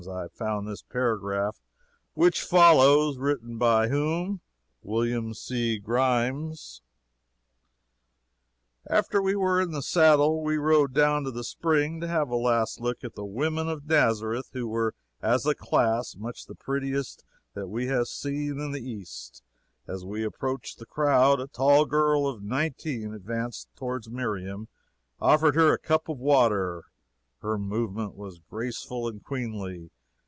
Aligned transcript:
I 0.09 0.29
found 0.29 0.67
this 0.67 0.81
paragraph, 0.81 1.61
which 2.15 2.41
follows. 2.41 3.19
Written 3.19 3.59
by 3.59 3.87
whom? 3.89 4.41
Wm. 4.81 5.35
C. 5.35 5.77
Grimes: 5.77 6.81
"After 8.89 9.21
we 9.21 9.35
were 9.35 9.61
in 9.61 9.69
the 9.69 9.83
saddle, 9.83 10.41
we 10.43 10.57
rode 10.57 10.95
down 10.95 11.23
to 11.25 11.29
the 11.29 11.43
spring 11.43 12.01
to 12.01 12.07
have 12.07 12.29
a 12.31 12.35
last 12.35 12.79
look 12.81 13.03
at 13.03 13.13
the 13.13 13.23
women 13.23 13.69
of 13.69 13.85
Nazareth, 13.85 14.49
who 14.53 14.67
were, 14.67 14.95
as 15.21 15.45
a 15.45 15.53
class, 15.53 16.15
much 16.15 16.47
the 16.47 16.55
prettiest 16.55 17.23
that 17.53 17.67
we 17.67 17.85
had 17.85 18.07
seen 18.07 18.59
in 18.59 18.71
the 18.71 18.81
East. 18.81 19.43
As 19.85 20.03
we 20.03 20.23
approached 20.23 20.79
the 20.79 20.87
crowd 20.87 21.39
a 21.39 21.45
tall 21.45 21.85
girl 21.85 22.25
of 22.27 22.41
nineteen 22.41 23.13
advanced 23.13 23.69
toward 23.75 24.11
Miriam 24.11 24.61
and 24.61 24.67
offered 25.19 25.53
her 25.53 25.71
a 25.71 25.77
cup 25.77 26.09
of 26.09 26.17
water. 26.17 26.85
Her 27.43 27.57
movement 27.57 28.13
was 28.13 28.37
graceful 28.37 29.07
and 29.07 29.23
queenly. 29.23 29.89